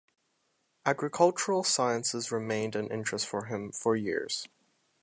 [0.83, 4.47] Agricultural sciences remained an interest for him for years.